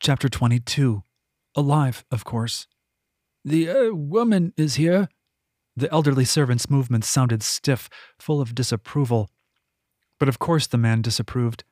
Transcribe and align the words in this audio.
Chapter 0.00 0.30
22. 0.30 1.02
Alive, 1.54 2.06
of 2.10 2.24
course. 2.24 2.66
The 3.44 3.68
uh, 3.68 3.90
woman 3.92 4.54
is 4.56 4.76
here. 4.76 5.10
The 5.76 5.92
elderly 5.92 6.24
servant's 6.24 6.70
movements 6.70 7.06
sounded 7.06 7.42
stiff, 7.42 7.90
full 8.18 8.40
of 8.40 8.54
disapproval. 8.54 9.28
But 10.18 10.30
of 10.30 10.38
course 10.38 10.66
the 10.66 10.78
man 10.78 11.02
disapproved. 11.02 11.64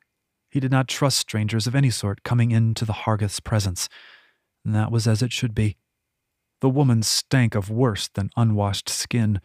He 0.51 0.61
did 0.61 0.71
not 0.71 0.89
trust 0.89 1.17
strangers 1.17 1.67
of 1.67 1.75
any 1.75 1.89
sort 1.89 2.23
coming 2.23 2.51
into 2.51 2.85
the 2.85 2.93
Hargith's 2.93 3.41
presence. 3.41 3.89
And 4.63 4.75
that 4.75 4.93
was 4.93 5.07
as 5.07 5.23
it 5.23 5.33
should 5.33 5.55
be. 5.55 5.79
The 6.61 6.69
woman 6.69 7.03
stank 7.03 7.55
of 7.55 7.71
worse 7.71 8.09
than 8.09 8.29
unwashed 8.37 8.91
skin. 8.91 9.41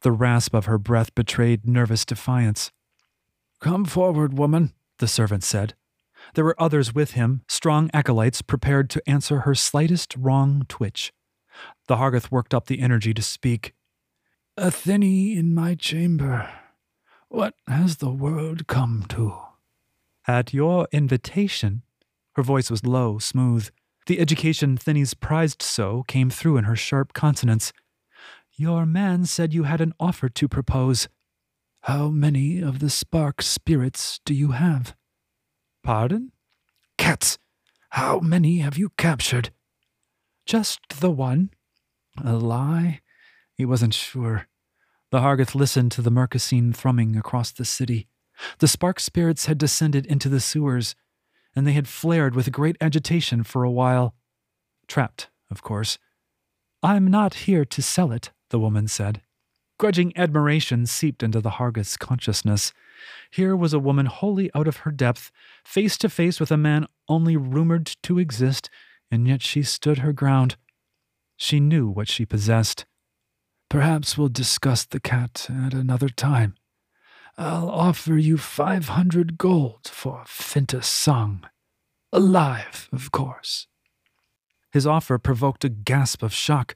The 0.00 0.10
rasp 0.10 0.54
of 0.54 0.64
her 0.64 0.78
breath 0.78 1.14
betrayed 1.14 1.68
nervous 1.68 2.04
defiance. 2.04 2.72
Come 3.60 3.84
forward, 3.84 4.36
woman, 4.36 4.72
the 4.98 5.06
servant 5.06 5.44
said. 5.44 5.74
There 6.34 6.44
were 6.44 6.60
others 6.60 6.94
with 6.94 7.12
him, 7.12 7.42
strong 7.48 7.90
acolytes 7.94 8.42
prepared 8.42 8.90
to 8.90 9.08
answer 9.08 9.40
her 9.40 9.54
slightest 9.54 10.16
wrong 10.16 10.64
twitch. 10.68 11.12
The 11.86 11.96
Hargith 11.96 12.32
worked 12.32 12.52
up 12.52 12.66
the 12.66 12.80
energy 12.80 13.14
to 13.14 13.22
speak. 13.22 13.72
A 14.56 14.70
thinny 14.70 15.36
in 15.36 15.54
my 15.54 15.74
chamber. 15.76 16.50
What 17.28 17.54
has 17.68 17.96
the 17.96 18.10
world 18.10 18.66
come 18.66 19.06
to? 19.10 19.36
At 20.26 20.52
your 20.52 20.88
invitation. 20.90 21.82
Her 22.34 22.42
voice 22.42 22.70
was 22.70 22.84
low, 22.84 23.18
smooth. 23.18 23.70
The 24.06 24.18
education 24.18 24.76
Thinnes 24.76 25.14
prized 25.14 25.62
so 25.62 26.02
came 26.08 26.30
through 26.30 26.56
in 26.56 26.64
her 26.64 26.76
sharp 26.76 27.12
consonants. 27.12 27.72
Your 28.56 28.86
man 28.86 29.24
said 29.24 29.54
you 29.54 29.64
had 29.64 29.80
an 29.80 29.94
offer 30.00 30.28
to 30.28 30.48
propose. 30.48 31.08
How 31.82 32.08
many 32.08 32.60
of 32.60 32.80
the 32.80 32.90
spark 32.90 33.40
spirits 33.40 34.20
do 34.24 34.34
you 34.34 34.52
have? 34.52 34.94
Pardon? 35.84 36.32
Cats! 36.96 37.36
How 37.90 38.18
many 38.18 38.58
have 38.58 38.78
you 38.78 38.88
captured? 38.96 39.50
Just 40.46 40.80
the 41.00 41.10
one. 41.10 41.50
A 42.24 42.32
lie? 42.32 43.00
He 43.54 43.66
wasn't 43.66 43.92
sure. 43.92 44.48
The 45.10 45.20
Hargith 45.20 45.54
listened 45.54 45.92
to 45.92 46.02
the 46.02 46.10
Mercosine 46.10 46.74
thrumming 46.74 47.16
across 47.16 47.52
the 47.52 47.66
city. 47.66 48.08
The 48.58 48.66
spark 48.66 48.98
spirits 48.98 49.44
had 49.44 49.58
descended 49.58 50.06
into 50.06 50.30
the 50.30 50.40
sewers, 50.40 50.96
and 51.54 51.66
they 51.66 51.72
had 51.72 51.86
flared 51.86 52.34
with 52.34 52.50
great 52.50 52.78
agitation 52.80 53.44
for 53.44 53.62
a 53.62 53.70
while. 53.70 54.14
Trapped, 54.88 55.28
of 55.50 55.62
course. 55.62 55.98
I'm 56.82 57.08
not 57.08 57.34
here 57.34 57.66
to 57.66 57.82
sell 57.82 58.10
it, 58.10 58.32
the 58.48 58.58
woman 58.58 58.88
said. 58.88 59.20
Grudging 59.84 60.16
admiration 60.16 60.86
seeped 60.86 61.22
into 61.22 61.42
the 61.42 61.50
Hargith's 61.50 61.98
consciousness. 61.98 62.72
Here 63.30 63.54
was 63.54 63.74
a 63.74 63.78
woman 63.78 64.06
wholly 64.06 64.50
out 64.54 64.66
of 64.66 64.78
her 64.78 64.90
depth, 64.90 65.30
face 65.62 65.98
to 65.98 66.08
face 66.08 66.40
with 66.40 66.50
a 66.50 66.56
man 66.56 66.86
only 67.06 67.36
rumored 67.36 67.94
to 68.04 68.18
exist, 68.18 68.70
and 69.10 69.28
yet 69.28 69.42
she 69.42 69.62
stood 69.62 69.98
her 69.98 70.14
ground. 70.14 70.56
She 71.36 71.60
knew 71.60 71.86
what 71.86 72.08
she 72.08 72.24
possessed. 72.24 72.86
Perhaps 73.68 74.16
we'll 74.16 74.30
discuss 74.30 74.86
the 74.86 75.00
cat 75.00 75.48
at 75.50 75.74
another 75.74 76.08
time. 76.08 76.54
I'll 77.36 77.68
offer 77.68 78.16
you 78.16 78.38
five 78.38 78.88
hundred 78.88 79.36
gold 79.36 79.90
for 79.92 80.24
Fintus 80.26 80.86
Song. 80.86 81.44
Alive, 82.10 82.88
of 82.90 83.12
course. 83.12 83.66
His 84.72 84.86
offer 84.86 85.18
provoked 85.18 85.62
a 85.62 85.68
gasp 85.68 86.22
of 86.22 86.32
shock. 86.32 86.74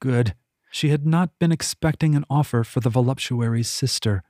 Good. 0.00 0.36
She 0.70 0.90
had 0.90 1.04
not 1.04 1.38
been 1.38 1.52
expecting 1.52 2.14
an 2.14 2.24
offer 2.30 2.62
for 2.62 2.80
the 2.80 2.90
voluptuary's 2.90 3.68
sister. 3.68 4.22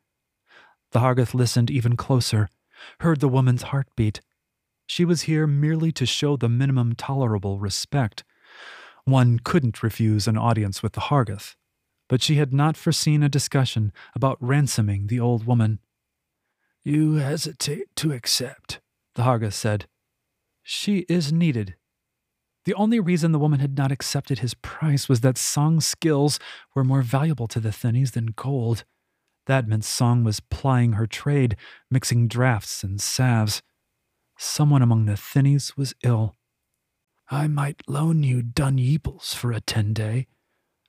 The 0.93 1.01
Hargith 1.01 1.35
listened 1.35 1.71
even 1.71 1.97
closer, 1.97 2.49
heard 3.01 3.21
the 3.21 3.29
woman's 3.29 3.65
heartbeat. 3.65 4.21
She 4.87 5.05
was 5.05 5.23
here 5.23 5.47
merely 5.47 5.93
to 5.93 6.07
show 6.07 6.37
the 6.37 6.49
minimum 6.49 6.95
tolerable 6.95 7.59
respect. 7.59 8.25
One 9.05 9.39
couldn't 9.39 9.83
refuse 9.83 10.27
an 10.27 10.39
audience 10.39 10.83
with 10.83 10.95
the 10.95 11.03
Hargith, 11.03 11.57
but 12.09 12.23
she 12.23 12.37
had 12.37 12.53
not 12.53 12.77
foreseen 12.77 13.23
a 13.23 13.29
discussion 13.29 13.93
about 14.15 14.39
ransoming 14.41 15.07
the 15.07 15.21
old 15.21 15.47
woman. 15.47 15.79
You 16.83 17.17
hesitate 17.17 17.95
to 17.97 18.13
accept, 18.13 18.81
the 19.15 19.23
Hargith 19.23 19.55
said. 19.55 19.87
She 20.63 21.01
is 21.09 21.33
needed. 21.33 21.77
The 22.67 22.75
only 22.75 23.01
reason 23.01 23.33
the 23.33 23.39
woman 23.39 23.61
had 23.61 23.77
not 23.77 23.91
accepted 23.91 24.41
his 24.41 24.55
price 24.55 25.09
was 25.09 25.21
that 25.21 25.39
Song's 25.39 25.87
skills 25.87 26.39
were 26.75 26.85
more 26.85 27.03
valuable 27.03 27.49
to 27.49 27.61
the 27.61 27.73
Thinnies 27.73 28.11
than 28.13 28.35
gold. 28.37 28.85
That 29.47 29.67
meant 29.67 29.85
Song 29.85 30.25
was 30.25 30.41
plying 30.41 30.93
her 30.93 31.07
trade, 31.07 31.57
mixing 31.91 32.29
drafts 32.29 32.85
and 32.85 33.01
salves. 33.01 33.63
Someone 34.39 34.83
among 34.83 35.07
the 35.07 35.17
Thinnies 35.17 35.77
was 35.77 35.95
ill. 36.03 36.37
I 37.31 37.47
might 37.47 37.83
loan 37.89 38.23
you 38.23 38.43
Dun 38.43 38.77
Yeeples 38.77 39.35
for 39.35 39.53
a 39.53 39.61
ten 39.61 39.93
day. 39.95 40.27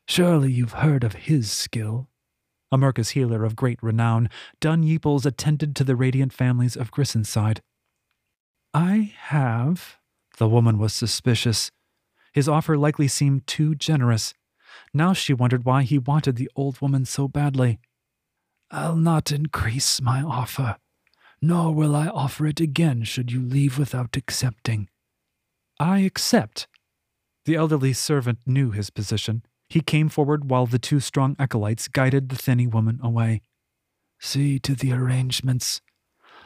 Surely 0.08 0.52
you've 0.52 0.74
heard 0.74 1.04
of 1.04 1.14
his 1.14 1.52
skill. 1.52 2.10
A 2.72 2.78
Mercus 2.78 3.12
healer 3.12 3.46
of 3.46 3.56
great 3.56 3.82
renown, 3.82 4.30
Dun 4.60 4.84
Yeeples 4.84 5.26
attended 5.26 5.76
to 5.76 5.84
the 5.84 5.96
radiant 5.96 6.34
families 6.34 6.76
of 6.76 6.92
Grissenside. 6.92 7.60
I 8.74 9.14
have. 9.18 10.01
The 10.42 10.50
woman 10.50 10.80
was 10.80 10.92
suspicious. 10.92 11.70
His 12.34 12.50
offer 12.50 12.76
likely 12.76 13.08
seemed 13.08 13.46
too 13.46 13.76
generous. 13.76 14.34
Now 14.92 15.14
she 15.14 15.36
wondered 15.36 15.66
why 15.66 15.84
he 15.84 16.00
wanted 16.00 16.36
the 16.36 16.50
old 16.56 16.82
woman 16.82 17.06
so 17.06 17.28
badly. 17.28 17.80
I'll 18.72 18.96
not 18.96 19.32
increase 19.32 20.02
my 20.02 20.24
offer, 20.24 20.78
nor 21.44 21.76
will 21.76 21.96
I 21.96 22.08
offer 22.08 22.48
it 22.48 22.60
again 22.60 23.04
should 23.04 23.32
you 23.32 23.40
leave 23.40 23.78
without 23.78 24.18
accepting. 24.18 24.90
I 25.80 26.00
accept. 26.00 26.68
The 27.46 27.54
elderly 27.54 27.94
servant 27.94 28.40
knew 28.48 28.72
his 28.72 28.90
position. 28.90 29.44
He 29.70 29.82
came 29.82 30.10
forward 30.10 30.50
while 30.50 30.66
the 30.66 30.80
two 30.80 31.00
strong 31.00 31.36
acolytes 31.38 31.88
guided 31.88 32.30
the 32.30 32.36
thinny 32.36 32.66
woman 32.66 33.00
away. 33.04 33.44
See 34.20 34.58
to 34.58 34.74
the 34.74 34.92
arrangements. 34.92 35.82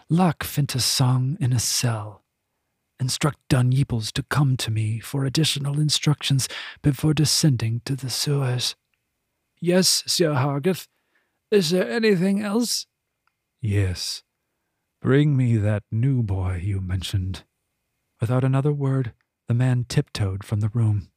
Lock 0.10 0.44
Fintus 0.44 0.84
Song 0.84 1.38
in 1.40 1.54
a 1.54 1.60
cell. 1.60 2.25
Instruct 3.00 3.40
Dun 3.50 3.72
Yeeples 3.72 4.12
to 4.14 4.24
come 4.24 4.56
to 4.58 4.72
me 4.72 5.00
for 5.00 5.26
additional 5.26 5.80
instructions 5.80 6.48
before 6.82 7.14
descending 7.14 7.82
to 7.86 7.96
the 7.96 8.10
sewers. 8.10 8.76
Yes, 9.60 10.04
Sir 10.08 10.34
Hargith. 10.34 10.88
Is 11.52 11.72
there 11.72 11.90
anything 11.90 12.42
else? 12.42 12.88
Yes. 13.62 14.24
Bring 15.02 15.36
me 15.36 15.58
that 15.58 15.84
new 15.92 16.24
boy 16.24 16.62
you 16.64 16.82
mentioned. 16.82 17.44
Without 18.22 18.44
another 18.44 18.72
word, 18.72 19.14
the 19.48 19.54
man 19.54 19.86
tiptoed 19.88 20.44
from 20.44 20.62
the 20.62 20.70
room. 20.70 21.10